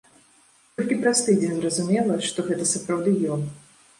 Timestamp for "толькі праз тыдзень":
0.77-1.59